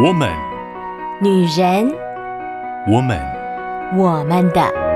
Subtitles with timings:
[0.00, 0.30] 我们，
[1.20, 1.92] 女人，
[2.86, 3.18] 我们，
[3.96, 4.87] 我们的。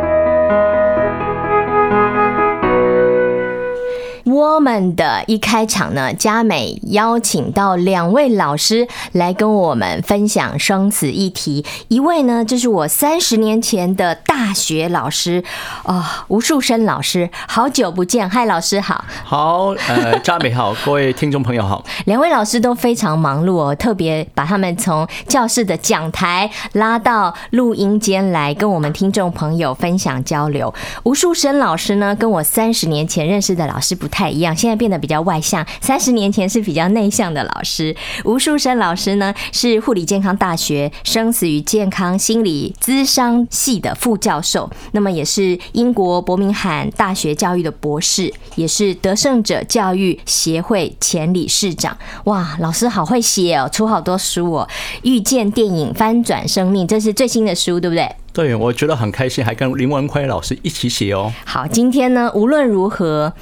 [4.42, 11.64] 我们的一开场呢，佳美邀请到两位老师来跟我们分享生死议题。
[11.86, 15.44] 一位呢，就是我三十年前的大学老师
[15.84, 19.04] 哦，吴树生老师，好久不见，嗨，老师好。
[19.22, 21.84] 好，呃，佳美好，各位听众朋友好。
[22.06, 30.74] 两位老师都非常忙碌哦，特别把他们从教室的讲台拉到录音间来，跟我们听众朋友分享交流。
[31.04, 35.64] 吴树生老师呢，跟我三十年前认识的老师不太一样，现在变得比较外向。
[35.80, 37.94] 三十年前是比较内向的老师。
[38.24, 51.96] 吴树生老师呢，是护理健康大学生死与健康心理咨商系的副教授，那么也是英国伯明翰大学教育的博士，也是得胜者教育协会前理事长。
[52.24, 54.68] 哇，老师好会写哦，出好多书哦。
[55.02, 58.08] 遇见电影翻转生命，这是最新的书，对不对？
[58.32, 61.30] 对，我觉得很开心，还跟林文奎老师一起写哦。
[61.44, 63.32] 好，今天呢，无论如何。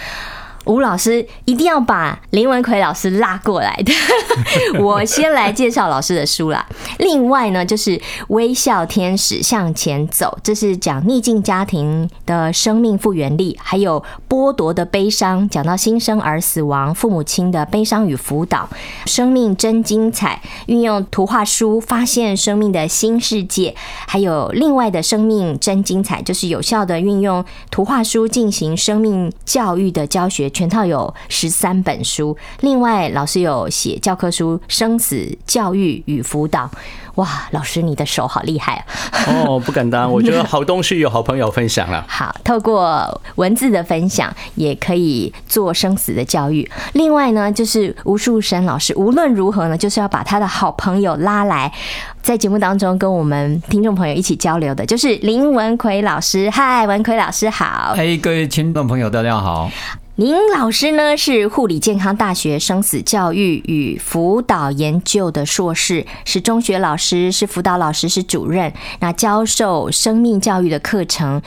[0.66, 3.92] 吴老师一定要把林文奎老师拉过来的。
[4.78, 6.64] 我先来介绍老师的书啦。
[6.98, 7.97] 另外呢，就是
[8.28, 18.69] 《微笑天使向前走》，这是讲逆境家庭的生命复原力，还有剥夺的悲伤，讲到新生儿死亡、父母亲的悲伤与辅导。
[19.06, 23.75] 生命真精彩，运用图画书发现生命的新世界。
[24.06, 30.50] 还有另外的生命真精彩，就是有效的运用图画书进行生命教育的教学。
[30.61, 36.66] 全套有十三本书，另外老师有写教科书《生死教育与辅导》。
[37.14, 38.84] 哇，老师你的手好厉害
[39.27, 39.58] 哦！
[39.58, 42.05] 不敢当，我觉得好东西有好朋友分享了。
[42.08, 46.70] 好，透过文字的分享，也可以做生死的教育。
[46.92, 51.72] 另外呢，就是吴树生老师，无论如何呢，就是要把他的好朋友拉来，
[52.20, 56.50] 在节目当中跟我们听众朋友一起交流的，就是林文奎老师。
[56.50, 57.94] 嗨，文奎老师好！
[57.97, 59.71] 嘿，各位听众朋友，大家好。
[60.20, 71.41] 林老师呢，是护理健康大学生死教育与辅导研究的硕士，是中学老师，是辅导老师，是主任，那教授生命教育的课程。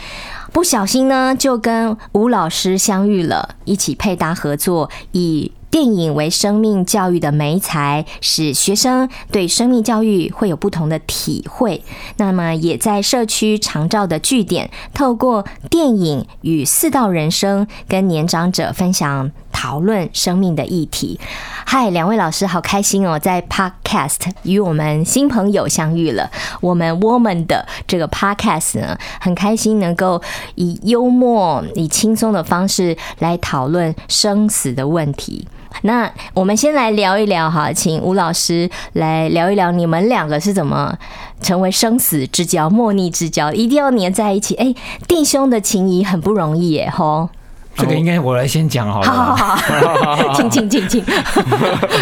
[0.52, 11.84] 不小心呢，就跟吴老师相遇了，一起配搭合作，以电影为生命教育的媒材，使学生对生命教育会有不同的体会。
[12.18, 21.18] 那么，也在社区常照的据点，透过电影与四道人生，跟年长者分享讨论生命的议题。
[21.66, 26.30] 嗨，两位老师好开心哦，在 Podcast 与我们新朋友相遇了。
[26.60, 30.22] 我们 Woman 的这个 Podcast 呢，很开心能够
[30.56, 35.48] 以幽默、以轻松的方式来讨论生死的问题。
[35.82, 40.96] 那我们先来聊一聊哈，请吴老师来聊一聊你们两个是怎么
[41.42, 44.54] 成为生死之交、莫逆之交，一定要黏在一起。
[44.56, 44.74] 哎，
[45.08, 47.30] 弟兄的情谊很不容易耶，吼。
[47.76, 49.12] 这个应该我来先讲好了。
[49.12, 51.04] 好好好，请请请请，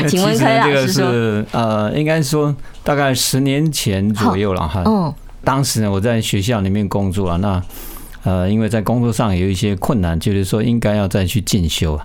[0.08, 0.72] 请 问崔老师说。
[0.72, 4.84] 这个是呃，应该说大概十年前左右了哈。
[4.86, 5.14] 嗯。
[5.44, 7.64] 当时呢，我在学校里面工作了，那
[8.24, 12.00] 呃，因为在工作上有一些困难，就是说应该要再去进修。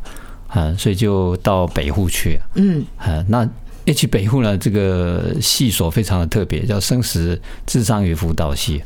[0.49, 2.41] 啊，所以就到北户去。
[2.55, 2.87] 嗯，
[3.29, 3.47] 那
[3.85, 8.83] 一去北户呢，这个系所非常的特别，叫生死智商与辅导系。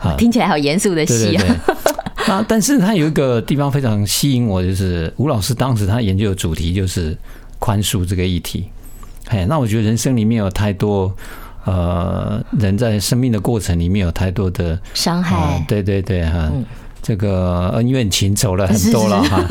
[0.00, 1.44] 啊，听起来好严肃的系啊。
[2.32, 7.16] 啊，但是他有一个地方非常吸引我，就是吴老师当时他研究的主题就是
[7.58, 8.68] 宽恕这个议题。
[9.28, 11.14] 哎，那我觉得人生里面有太多，
[11.64, 15.64] 呃，人在生命的过程里面有太多的伤害。
[15.66, 16.50] 对对对，哈。
[17.00, 19.42] 这个恩怨情仇了很多了哈，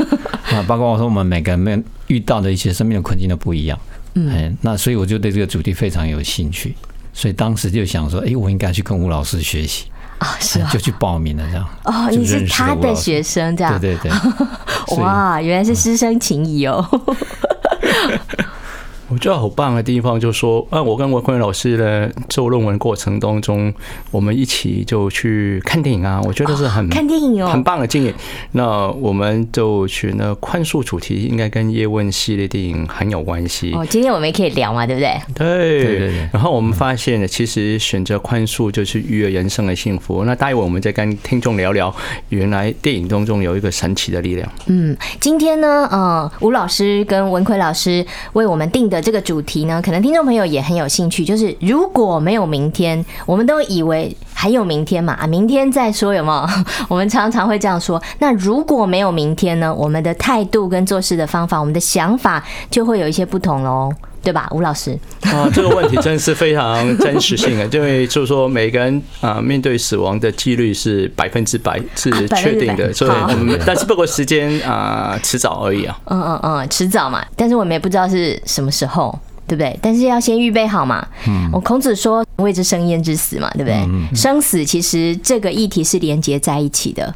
[0.52, 3.76] 啊，包括我说我们每个人遇到的一些生命的困境都不一样，
[4.14, 6.76] 嗯，那所以我就对这个主题非常有兴趣，
[7.12, 9.86] 所以当时就想说，哎，我应该去跟吴老师学习
[10.18, 11.66] 啊，是就去报名了这样。
[11.84, 13.78] 哦，你是他的学生这样？
[13.80, 16.84] 对对对， 哇，原来是师生情谊哦。
[19.10, 23.72] 我觉得好棒的地方，就是说，啊，我跟文奎老师呢做论文过程当中，
[24.10, 28.14] 我们一起就去看电影啊，我觉得是很看电影哦，很棒的经验。
[28.52, 33.72] 那我们就选了宽恕主题，应该跟叶问系列电影很有关系。
[33.72, 35.18] 哦，今天我们也可以聊嘛，对不对？
[35.34, 36.28] 对对对。
[36.30, 40.22] 然后我们发现，其实选择宽恕就是预约人生的幸福。
[40.26, 41.94] 那待会我们再跟听众聊聊，
[42.28, 44.46] 原来电影当中有一个神奇的力量。
[44.66, 48.04] 嗯，今天呢，呃，吴老师跟文奎老师
[48.34, 48.97] 为我们定的。
[49.00, 51.24] 这个主题呢，可能听众朋友也很有兴趣。
[51.24, 56.48] 就是如果没有明天，我们都以为还有明天嘛，啊，明天再说有没有？
[56.88, 58.02] 我们常常会这样说。
[58.18, 59.74] 那如果没有明天呢？
[59.74, 63.92] 我们的态度跟做事的方法，我们的想法就会有一些不同喽。
[64.28, 64.92] 对对吧，吴老师？
[65.22, 75.98] 啊，这个问题真是非常真实性的，因 为就是说每个人啊面对死亡的几率是百分之百是确定的，所以我们但是不过时间啊迟早而已啊。
[76.04, 79.18] 嗯嗯嗯，迟早嘛，但是我们也不知道是什么时候。
[79.48, 79.76] 对不对？
[79.82, 81.04] 但是要先预备好嘛。
[81.26, 83.76] 嗯，我孔子说“未知生焉知死”嘛，对不对？
[84.14, 87.12] 生死其实这个议题是连接在一起的。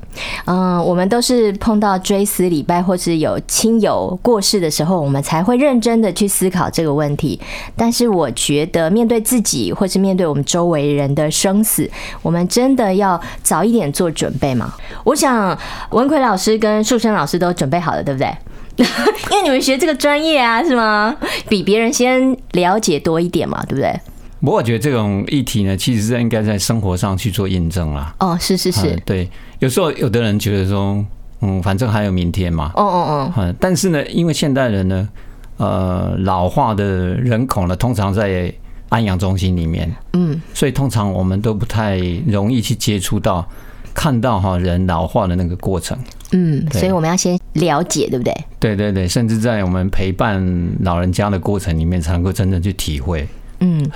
[0.47, 7.39] 嗯，我们都是碰到追思礼拜或是有亲友过世的时候，我们才会认真的去思考这个问题。
[7.77, 11.89] 但是我觉得，面对自己或是面对我们周围人的生死，
[12.23, 14.73] 我们真的要早一点做准备嘛。
[15.05, 15.57] 我想
[15.91, 18.33] 文奎老师跟树生老师都准备好了，对不对？
[19.31, 21.15] 因为你们学这个专业啊，是吗？
[21.49, 24.01] 比别人先了解多一点嘛，对不对？
[24.41, 28.15] 不过我觉得这种议题呢，其实是应该在生活上去做印证啦。
[28.19, 29.29] 哦，是是是，对。
[29.61, 31.05] 有时候有的人觉得说，
[31.41, 32.73] 嗯，反正还有明天嘛。
[32.75, 33.33] 哦哦哦。
[33.37, 35.09] 嗯但是呢，因为现代人呢，
[35.59, 36.85] 呃，老化的
[37.15, 38.53] 人口呢，通常在
[38.89, 43.47] 安养中心里面，嗯，所以通常我们都不太容易去接触到。
[43.95, 45.99] 看到哈人老化的那个过程，
[46.33, 48.35] 嗯，所以我们要先了解，对不对？
[48.59, 50.43] 对对对，甚至在我们陪伴
[50.81, 53.29] 老人家的过程里面，才能够真正去体会。
[53.61, 53.89] 嗯，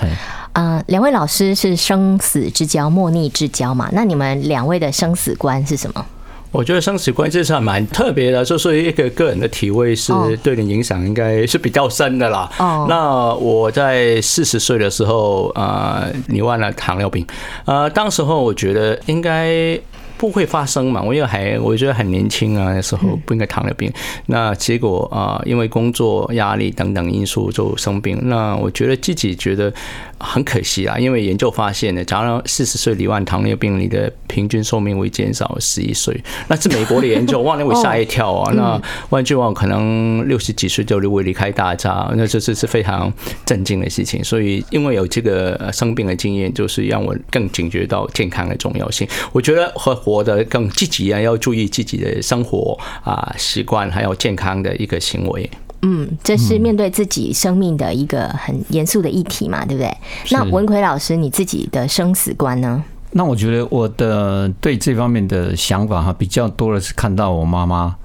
[0.53, 3.89] 啊，两位老师是生死之交、莫逆之交嘛？
[3.93, 6.07] 那你们两位的生死观是什么？
[6.53, 10.13] 我觉得生死观这是还蛮特别的，就是一个个人的体会是
[10.43, 12.51] 对你影响应该是比较深的啦。
[12.59, 17.27] 哦，那我在四十岁的时候啊，罹患了糖尿病，
[17.65, 19.79] 呃，当时候我觉得应该。
[20.19, 21.03] 不会发生嘛？
[21.03, 23.93] 我因为还我觉得很年轻啊，那时候不应该糖尿病。
[24.27, 28.19] 那结果啊，因为工作压力等等因素就生病。
[28.23, 29.73] 那我觉得自己觉得
[30.19, 36.19] 很可惜啊，因为研究发现呢，假如四十岁罹患糖尿病，你的平均寿命会减少十一岁。
[36.49, 38.53] 那是美国的研究，哇，那我吓一跳啊！
[38.57, 38.81] 那
[39.11, 43.13] 万句话，可能六十几岁就会离开大家，那这是是非常
[43.45, 44.25] 震惊的事情。
[44.25, 49.07] 所以因为有这个生病的经验，就是让我更警觉到健康的重要性。
[49.33, 55.51] 我觉得和活得更积极啊，要注意自己的生活啊习惯，还有健康的一个行为。
[55.83, 59.93] 嗯，这是面对自己生命的一个很严肃的议题嘛，对不对？
[60.31, 62.85] 那文奎老师，你自己的生死观呢？
[63.11, 67.97] 那我觉得我的对这方面的想法哈，比较多的是看到我妈妈，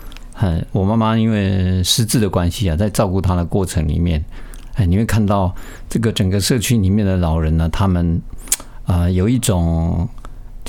[0.42, 4.26] 嗯，我妈妈因为失智的关系啊，在照顾她的过程里面，
[4.74, 5.54] 哎，你会看到
[5.88, 8.20] 这个整个社区里面的老人呢，他们
[8.86, 10.10] 啊有一种。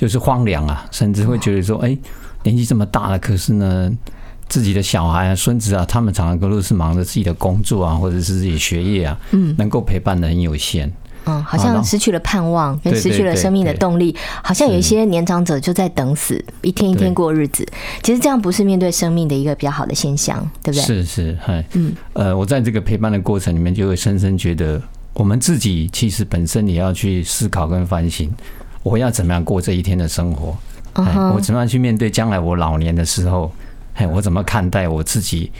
[0.02, 1.96] 就是荒凉啊，甚至会觉得说，哎，
[2.42, 3.88] 年纪这么大了，可是呢，
[4.48, 10.90] 自己的小孩啊、孙子啊，他们常常都是忙着自己的工作啊，或者是自己学业啊，嗯，能够陪伴的很有限，
[11.26, 14.12] 嗯，好像失去了盼望，跟失去了生命的动力，
[14.42, 17.64] 好像有一些年长者就在等死，一天一天过日子。
[18.02, 20.82] 其实这样不是面对生命的一个比较好的现象，对不对？
[20.84, 24.82] 是是，嗨，嗯，呃，我在这个陪伴的过程里面，就会深深觉得，
[25.12, 28.28] 我们自己其实本身也要去思考跟反省。
[28.82, 30.56] 我要怎么样过这一天的生活？
[30.94, 33.50] 我怎么样去面对将来我老年的时候？
[33.94, 35.50] 哎，我怎么看待我自己？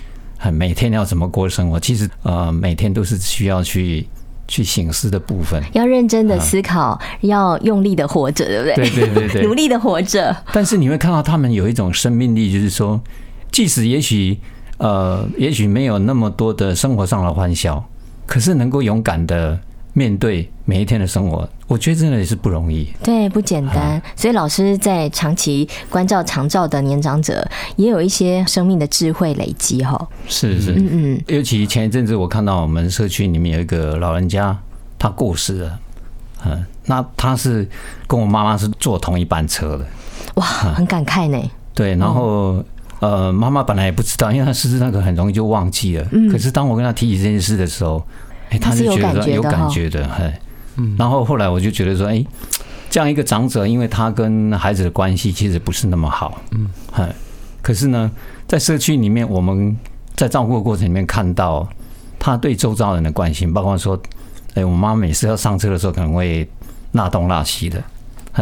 [0.53, 1.79] 每天要怎么过生活？
[1.79, 4.07] 其实呃，每天都是需要去
[4.49, 5.63] 去醒思的部分。
[5.73, 8.75] 要认真的思考，要用力的活着，对不对？
[8.75, 10.37] 对对对对，努力的活着。
[10.53, 13.01] 但是你会看到他们有一种生命力，就是说，
[13.51, 14.39] 即使也许
[14.79, 17.89] 呃，也许没有那么多的生活上的欢笑，
[18.27, 19.59] 可是能够勇敢的。
[19.95, 22.89] 面对每一天的生活，我觉得真的也是不容易。
[23.03, 24.01] 对，不简单。
[24.17, 30.09] 所以老师在长期关照长照的年长者，也有一些生命的智慧累积哈。
[30.27, 31.23] 是是，嗯嗯。
[31.27, 34.57] 尤其前一阵子，我看到我们社区里面有一个老人家，
[34.99, 35.79] 他过世了。
[36.45, 37.69] 嗯，那他是
[38.07, 39.87] 跟我妈妈是坐同一班车的。
[40.37, 41.39] 哇，很感慨呢。
[41.75, 42.65] 对，然后
[43.01, 46.09] 呃，妈妈本来也不知道，因为她失智那个很容易就忘记了。
[46.13, 46.31] 嗯。
[46.31, 48.03] 可是当我跟她提起这件事的时候，
[48.53, 50.31] 哎，他是觉得有感觉的，嘿，
[50.77, 52.23] 嗯，然后后来我就觉得说，哎，
[52.91, 57.03] 这样一个长者，因为他跟孩子的关系其实不是那么好，嗯，嘿，
[57.63, 58.11] 可是呢，
[58.47, 59.75] 在社区里面，我们
[60.15, 61.67] 在照顾的过程里面看到
[62.19, 63.99] 他对周遭人的关心，包括说，
[64.53, 66.47] 哎，我妈每次要上车的时候可能会
[66.91, 67.83] 那东那西的，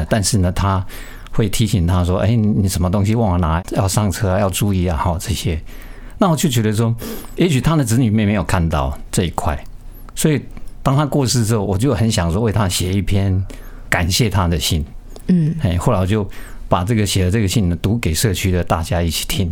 [0.08, 0.84] 但是呢，他
[1.30, 5.62] 会提醒他说，哎，你什么东西忘了拿，要上车要注意啊，好这些，
[6.18, 6.92] 那我就觉得说，
[7.36, 9.56] 也许他的子女妹没有看到这一块。
[10.20, 10.38] 所以，
[10.82, 13.42] 当他过世之后，我就很想说为他写一篇
[13.88, 14.84] 感谢他的信。
[15.28, 16.28] 嗯，哎，后来我就
[16.68, 19.50] 把这个写的这个信呢读给社区的大家一起听。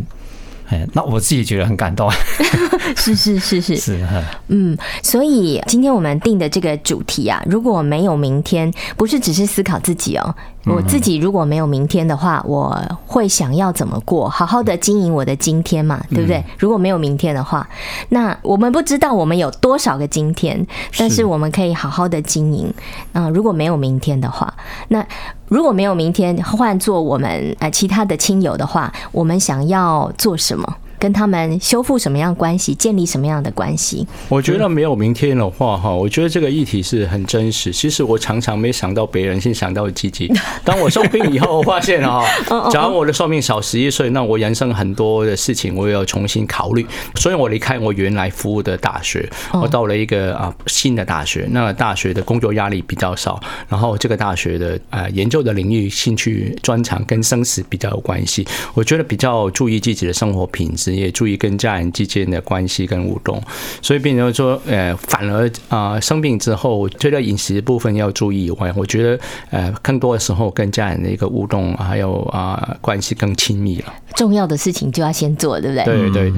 [0.68, 2.10] 哎，那我自己觉得很感动。
[2.96, 4.06] 是是是是 是，
[4.48, 10.34] 嗯，所以今天我们定的这个主题啊，如果没有明天，不是只是思考自己哦。
[10.64, 14.28] 我自己如果没有明天的话，我会想要怎么过？
[14.28, 16.44] 好好的经营我的今天嘛，对不对？
[16.58, 17.66] 如果没有明天的话，
[18.10, 20.66] 那我们不知道我们有多少个今天，
[20.98, 22.72] 但是我们可以好好的经营。
[23.12, 24.52] 啊，如果没有明天的话，
[24.88, 25.04] 那
[25.46, 30.76] 如果没有明天，换做我们呃其他的亲友的话，我们想要做什么？
[30.99, 34.07] 跟他们修复什么样关系，建立什么样的关系？
[34.28, 37.73] 我觉得没有明天的话，哈，我觉得这个议题是很真实。
[37.73, 40.31] 其实我常常没想到别人，先想到自己。
[40.64, 42.25] 当我生病以后，我发现哈，
[42.71, 46.85] 假如我的寿命少十一岁，那我人生很多的事情我也要重新考虑。
[47.14, 51.47] 所以我离开我原来服务的大学，我到了一个啊新的大学。
[51.50, 58.47] 那大学的工作压力比较少，然后这个大学的呃研究的领域、兴趣专长跟生死比较有关系。
[58.75, 60.88] 我觉得比较注意自己的生活品质。
[60.95, 63.42] 也注意跟家人之间的关系跟互动，
[63.83, 73.92] 所以变成说，呃，反而啊生病之后，除了饮食部分要注意以外，我觉得呃更多的时候跟家人的一个互动还有啊关系更亲密了。
[74.16, 75.85] 重要的事情就要先做，对不对？
[75.85, 76.33] 对对。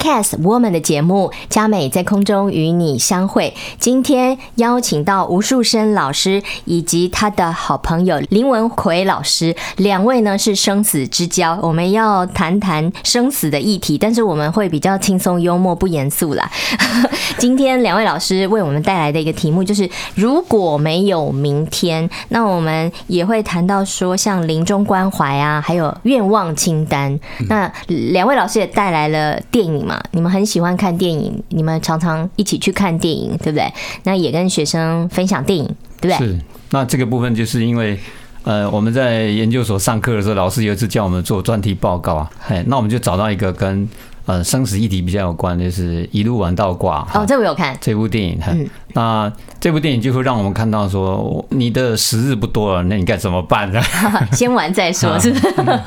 [0.00, 3.54] Cast Woman 的节目，佳美在空中与你相会。
[3.78, 11.58] 今天邀请到吴树生老师以及他的好朋友林文奎老师，两位呢是生死之交。
[11.62, 16.50] 我们要谈谈生死的议题，但是我们会比较轻松幽默，不严肃啦。
[17.36, 27.20] 今天两位老师为我们带来的一个题目就是：如果没有明天，那我们也会谈到说，像临终关怀啊，还有愿望清单。
[27.50, 29.89] 那两位老师也带来了电影。
[29.90, 33.72] 你嘛，你们很喜欢看电影，你们常常一起去看电影，对不对？
[34.04, 35.64] 那也跟学生分享电影，
[36.00, 36.26] 对不对？
[36.26, 36.38] 是。
[36.70, 37.98] 那这个部分就是因为，
[38.44, 43.88] 呃，我们在研究所上课的时候，老师有一次叫我们做专题报告啊，嘿，那我们就找到一个跟
[44.26, 47.06] 呃生死议题比较有关，就是一路玩到挂。
[47.12, 48.68] 哦，这我有看这部电影，嗯。
[48.94, 53.80] 那这部电影就会让我们看到说，你的时日不多了，那你该怎么办呢？
[54.32, 55.38] 先玩再说，是不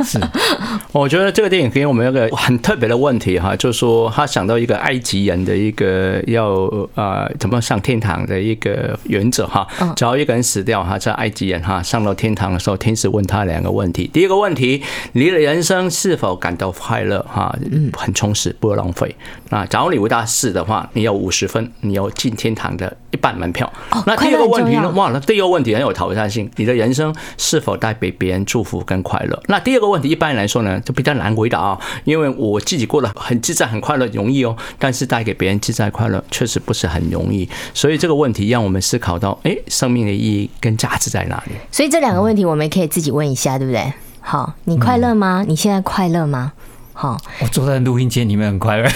[0.04, 0.20] 是？
[0.20, 0.22] 是。
[0.92, 9.68] 我觉得这个电影给我们一个很特别的问题哈，就是说他想到一个埃及人的一个要啊怎么上天堂的一个原则哈。
[9.96, 14.10] 只要一个人死掉哈，在埃及人哈上到天堂的时候，天使问他两个问题。
[14.14, 14.84] 第一个问题，
[15.14, 17.56] 你的人生是否感到快乐哈？
[17.98, 19.16] 很充实，不会浪费。
[19.50, 22.93] 那假如你回答是的话，你有五十分，你有进天堂的。
[23.12, 23.72] 一半门票。
[24.06, 24.90] 那第二个问题呢？
[24.92, 26.50] 哇，那第二个问题很有挑战性。
[26.56, 29.42] 你的人生是否带给别人祝福跟快乐？
[29.48, 31.80] 那第二个问题一般来说呢，就比较难回答啊。
[32.04, 34.56] 因为我自己过得很自在、很快乐，容易哦。
[34.78, 37.48] 但是带给别人自在快乐，确实不是很容易。
[37.74, 41.54] 所以这个问题让我们思考到，哎，生命的意义跟价值在哪里？
[41.72, 43.94] 所以这两个问题我们可以自己问一下，对不对？
[44.20, 45.44] 好，你快乐吗？
[45.48, 46.54] 你现在快乐吗？
[46.94, 48.88] 好，我坐在录音间里面很快乐，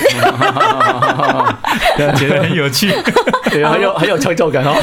[2.16, 2.92] 觉得很有趣，
[3.50, 4.74] 对，很有 很有成就感哦。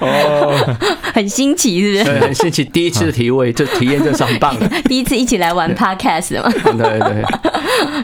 [0.00, 0.76] 哦，
[1.14, 2.04] 很新奇，是不是？
[2.04, 4.68] 对，很新奇，第一次体会，这体验真是很棒的。
[4.84, 6.50] 第一次一起来玩 Podcast 嘛？
[6.50, 7.24] 对对。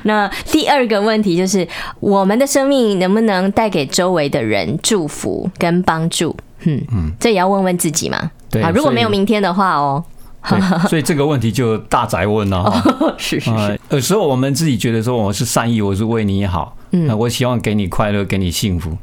[0.04, 1.66] 那第二个问题就是，
[1.98, 6.36] 我们的生命能不能带给周围的人祝福跟帮助？
[6.64, 8.30] 嗯嗯，这也要问问自己嘛。
[8.50, 10.04] 对，啊如果没有明天的话哦。
[10.48, 13.14] 对， 所以这个问题就大宅问了哈。
[13.16, 13.80] 是是是。
[13.90, 18.96] 有时候我们自己觉得说我是善意，我是为你好，嗯，我希望给你快乐，给你幸福。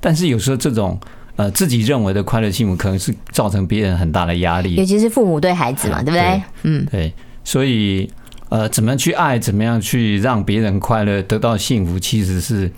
[0.00, 0.98] 但是有时候这种
[1.36, 4.74] 呃自己认为的快乐幸福，可能是造成别人很大的压力。
[4.74, 6.42] 尤其是父母对孩子嘛，对不对？
[6.62, 7.12] 嗯，对。
[7.44, 8.10] 所以
[8.48, 12.70] 呃，怎么样去爱，怎么样去让别人快乐，得到幸福，其实是。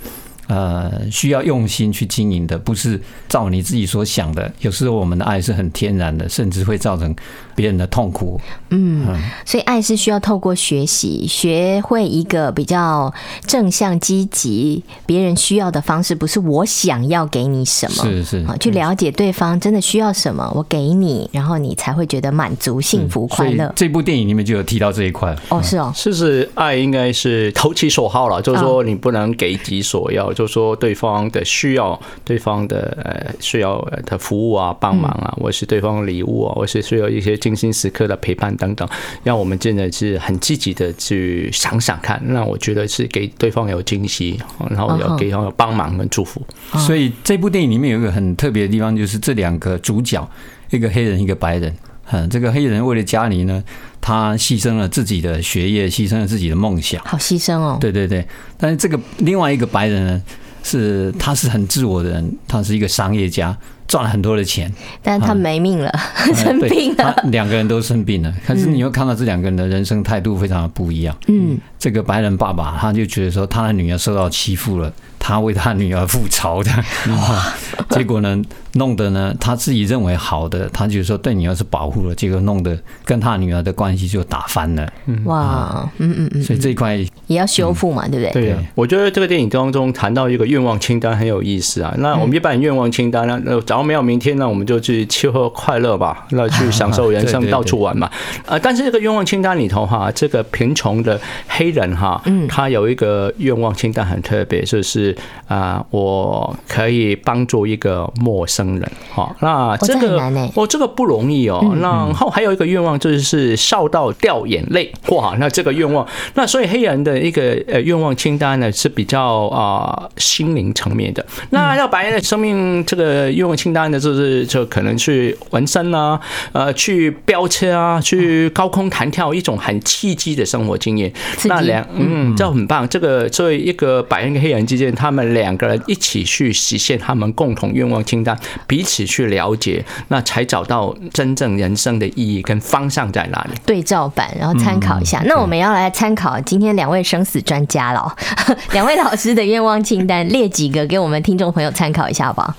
[0.47, 4.53] 呃，需要用心去经营的，不是照你自己所想的。
[4.61, 7.15] 有时候我们的爱是很天然的，甚至会造成
[7.55, 8.39] 别人的痛苦。
[8.69, 9.07] 嗯，
[9.47, 13.13] 所以爱是需要透过学习，学会一个比较
[13.47, 23.73] 正向、积极、别人需要的方式，不是我想要给你什么，是是啊，去了解对方真的需要什么，我给你，然后你才会觉得满足、幸福、快乐。
[23.75, 25.35] 这部电影里面就有提到这一块。
[25.49, 30.34] 哦，是哦，是是，爱应该是投其所好了，就是说你不能给己所要。
[30.35, 38.87] 就说对方的需要，对方的呃需要的服务啊，帮忙啊，或是对方礼物啊，或是需要一些精心时刻的陪伴等等，
[39.23, 42.21] 让我们真的是很积极的去想想看。
[42.27, 44.39] 那我觉得是给对方有惊喜，
[44.69, 46.43] 然后要给对方有帮忙跟祝福。
[46.79, 50.29] 所以这部电影里面有一个很特别的地方，就是这两个主角，
[50.71, 51.75] 一个黑人，一个白人。
[52.11, 53.63] 嗯，这个黑人为了家里呢，
[54.01, 57.79] 他牺牲了自己的学业，牺牲了自己的梦想，好牺牲哦。
[57.81, 58.27] 对对对，
[58.59, 60.23] 但是这个另外一个白人呢，
[60.63, 63.57] 是他是很自我的人，他是一个商业家，
[63.87, 65.91] 赚了很多的钱，但是他没命了，
[66.35, 68.35] 生病了，两个人都生病了。
[68.47, 71.17] 可是你会看到这两个人的人生态度非常的不一样。
[71.29, 74.91] 嗯，这个白人爸爸他就觉得说，他的女儿受到欺负了。
[75.27, 76.71] 他为他女儿复仇的，
[77.17, 77.55] 哇！
[77.97, 78.39] 结果呢，
[78.73, 84.87] 弄得呢，他自己认为好的，他就是说对女儿是保护了，结果弄得跟他女儿的关系就打翻了。
[85.25, 86.95] 哇，嗯嗯嗯，所以这一块
[87.27, 88.43] 也要修复嘛，对不对？
[88.53, 91.95] 对，我觉得这个电影当中谈到一个愿望清单很有意思啊。
[91.97, 98.11] 那我们一般愿望清单呢，那假如没有明天，那我们就去吃喝快乐吧，那去享受人生， 到处玩嘛。
[98.45, 105.15] 啊，但是这个愿望清单里头哈，这个贫穷的黑人哈，嗯，他有一个愿望清单很特别，就是。
[105.47, 110.19] 啊，我可以帮助一个陌生人，哈，那这个
[110.55, 111.77] 哦，这个不容易哦。
[111.83, 121.25] 然后还有一个愿望就是笑到掉眼泪，哇，那这个愿望，那所以黑人的一个呃愿望清单呢是比较啊心灵层面的。
[121.51, 126.19] 那要白人的生命这个愿望清单呢，就是就可能去纹身啊，
[126.53, 131.13] 呃，去飙车啊，去高空弹跳，一种很刺激的生活经验。
[131.45, 132.89] 那两嗯，这很棒。
[132.89, 143.59] 这个作为一个白人跟黑人之间，他们两个人一起去实现他们共同愿望清单，彼此去了解，那才找到真正人生的意义跟方向在哪里。
[143.67, 145.23] 对照版，然后参考一下。
[145.27, 148.15] 那我们要来参考今天两位生死专家了，
[148.73, 152.55] 两位老师的愿望清单，列几个给我们听众朋友参考一下吧。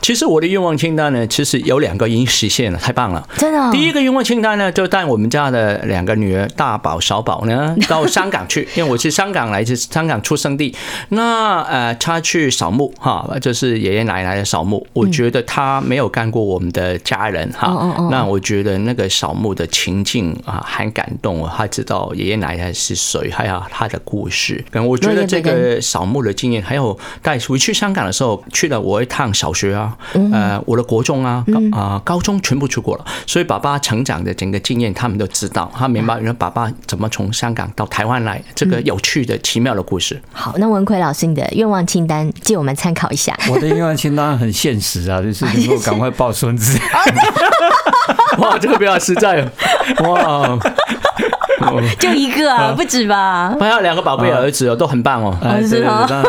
[0.00, 3.26] 其实我的愿望清单呢，其实有两个已经实现了，太棒了！
[3.36, 3.70] 真的。
[3.70, 10.74] 第一个愿望清单呢，就带我们家的两个女儿大宝、小宝呢到香港去，因为我是香港来自香港出生地。
[11.10, 14.84] 那呃，他去扫墓哈，就是爷爷奶奶的扫墓。
[14.92, 21.48] 我觉得他没有干过我们的家人哈，那我觉得那个扫墓的情境啊，很感动。
[21.56, 24.64] 他知道爷爷奶奶是谁，还有他的故事。
[24.70, 29.96] 跟我觉得这个扫墓的经验，还有带回去香港的时候去了我一趟小学啊。
[30.32, 40.20] 呃，我的国中啊，高啊，高中全部去过了，所以爸爸成长的整个经验，他们都知道，他明白因为爸爸怎么从香港到台湾来，这个有趣的、奇妙的故事。
[40.32, 43.34] 好，那文奎老师，你的愿望清单借我们参考一下。
[43.50, 46.78] 我的愿望清单很现实啊，就是 能够赶快抱孙子。
[48.38, 49.50] 哇，这个比较实在
[49.98, 50.58] 哦。
[50.58, 50.58] 哇。
[51.98, 53.54] 就一个啊，不止吧？
[53.58, 55.36] 还有两个宝贝儿子哦，都很棒哦。
[55.42, 56.24] 哎，对对对，当然，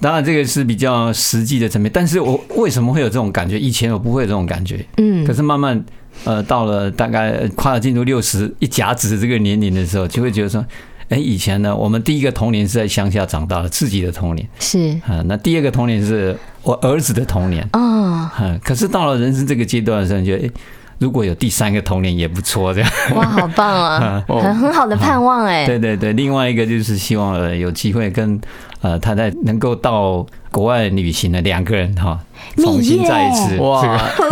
[0.00, 1.90] 当然这个是比较实际的层面。
[1.92, 3.58] 但是我为什么会有这种感觉？
[3.58, 4.84] 以前我不会有这种感觉。
[4.98, 5.26] 嗯。
[5.26, 5.84] 可是慢慢，
[6.24, 10.64] 呃，到了大概快要进入六十一甲子这个年龄的时候，就会觉得说，
[11.12, 15.22] 哎，以前呢，我们第一个童年是在乡下长大的，自己的童年是啊。
[15.26, 18.30] 那第二个童年是我儿子的童年哦。
[18.40, 18.58] 嗯。
[18.64, 20.50] 可是到了人生这个阶段的时候，你觉得哎。
[20.98, 25.66] 如果有第三个童年也不错，这样哇，好棒啊， 很很好的盼望哎。
[25.66, 28.40] 对对对，另外一个就是希望呃有机会跟
[28.82, 32.20] 呃太太能够到国外旅行的两个人哈。
[32.56, 33.82] 重新再一次哇！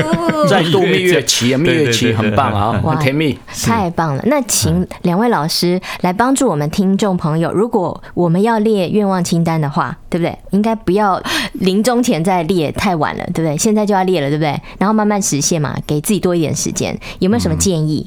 [0.49, 4.23] 再度蜜月期，蜜月期很棒啊，哇，甜蜜，太棒了。
[4.27, 10.37] 那请两位老师来帮助我们听众朋友，如果我们要列愿望清单的话，对不对？
[10.51, 13.57] 应该不要临终前再列，太晚了，对不对？
[13.57, 14.59] 现在就要列了，对不对？
[14.79, 16.99] 然后慢慢实现嘛，给自己多一点时间。
[17.19, 18.07] 有没有什么建议？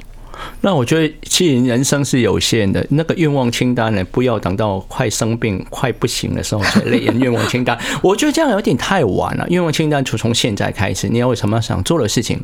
[0.62, 2.86] 那我觉得，其实人生是有限的。
[2.89, 7.77] 那个愿望清单呢，不要等到快生病、快不行的时候才列愿望清单。
[8.01, 9.45] 我觉得这样有点太晚了。
[9.49, 12.39] 愿望清单就从现在开始，你要有什么想做的事情，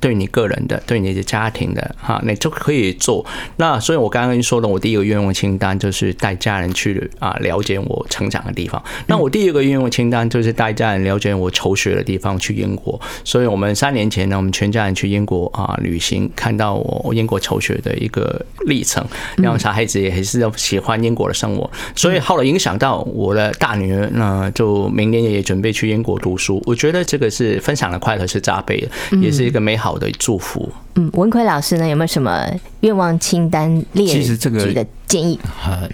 [0.00, 3.24] 对你个人的、对你的家庭的，哈，你就可以做。
[3.56, 8.82] 那所以，我刚刚说的，我第一个愿望清单就是带家人去啊，了解我成长的地方。
[9.06, 13.00] 那我第二个愿望清单就是带家人了解我求学的地方，去英国。
[13.24, 17.32] 所以我们三年前呢，我们全家人去英国啊旅行，看到我英国。
[17.42, 19.04] 求学的一个历程，
[19.36, 26.62] 让小孩子也还是要喜欢英国的生活，所以后来影响到我的大女儿，那就明年也准备去英国读书。
[26.64, 30.70] 我觉得这个是分享的快乐是加倍的，也是一个美好的祝福。
[30.94, 32.48] 嗯，文奎老师呢，有没有什么
[32.80, 34.06] 愿望清单列？
[34.06, 35.38] 其实这个的建议，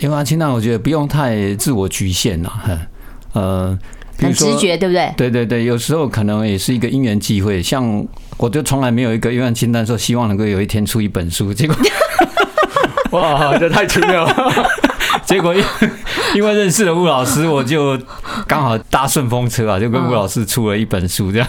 [0.00, 2.52] 愿望清单我觉得不用太自我局限了，
[3.32, 3.78] 呃。
[4.18, 5.12] 很直觉，对不对？
[5.16, 7.62] 对对对，有时候可能也是一个因缘际会。
[7.62, 11.76] 像我就从来没有一个愿望清单说希望能够有一天出一本书，结果
[13.12, 14.68] 哇，这太奇妙了。
[15.28, 15.62] 结果因
[16.34, 17.98] 因为认识了吴老师，我就
[18.46, 21.46] 刚好搭顺风车啊，就跟吴老师出了一本书这样。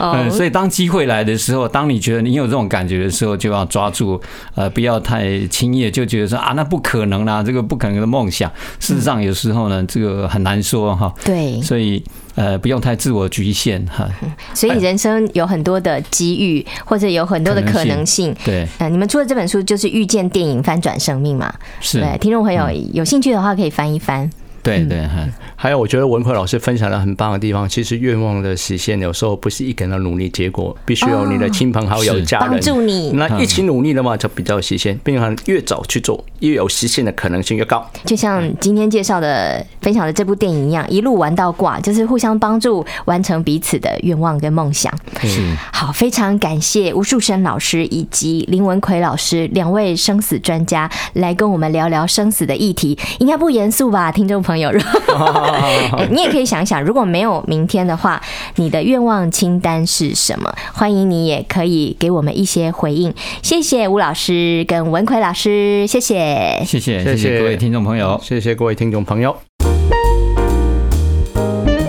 [0.00, 4.18] 嗯， 所以当机会来的时候，当你觉得你有这种感觉的时候，就要抓住，
[4.54, 8.50] 呃，不要太轻易的就觉得说啊，那不可能啦，这个不可能的梦想。
[8.80, 11.12] 事实上，有时候呢，这个很难说哈。
[11.22, 12.02] 对，所以
[12.38, 14.08] 呃，不用太自我局限哈。
[14.54, 18.34] 所以人生有很多的机遇，或者有很多的可能性。
[18.44, 21.52] 对，呃，你们出的这本书就是《遇见电影，翻转生命》嘛？
[21.80, 22.00] 是。
[22.00, 24.30] 对，听众朋友有兴趣的话，可以翻一翻。
[24.68, 25.08] 对对，
[25.56, 32.50] 还有我觉得文奎老师分享的很棒的地方，其实愿望的实现有时候不是一个人的努力结果，必须有你的亲朋好友、家人。
[32.50, 37.84] 帮助你，那一起努力的话就比较实现，并且越早去做，越有实现的可能性越高。
[38.04, 44.92] 就像今天介绍的、分享的这部电影一样，一路玩到挂，就是互相帮助，完成彼此的愿望跟梦想。
[45.22, 45.40] 是。
[45.72, 54.57] 好，非常感谢吴树生老师以及林文奎老师两位生死专家来跟我们聊聊生死的议题，应该不严肃吧，听众朋友？
[56.10, 58.20] 你也可以想想，如果没有明天的话，
[58.56, 60.52] 你的愿望清单是什么？
[60.72, 63.12] 欢迎你也可以给我们一些回应。
[63.42, 69.36] 谢谢吴老师跟文奎老师，谢谢，谢谢，谢谢各位听众朋友，谢谢各位听众朋友。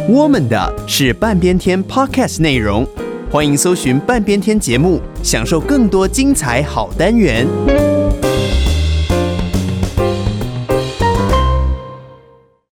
[0.08, 2.88] 我们的是半边天 Podcast 内容，
[3.30, 7.99] 欢迎搜寻半边天节目，享受更多精彩好单元。